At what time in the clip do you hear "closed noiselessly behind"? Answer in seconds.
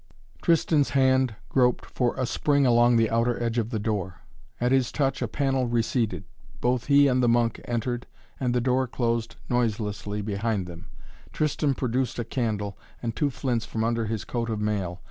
8.87-10.65